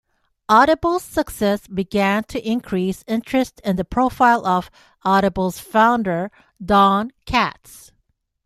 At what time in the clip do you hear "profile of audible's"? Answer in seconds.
3.85-5.59